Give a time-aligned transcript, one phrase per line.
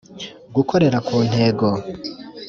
[0.55, 1.67] Gukorera ku ntego